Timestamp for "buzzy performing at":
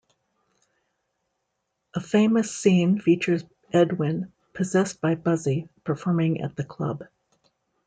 5.13-6.55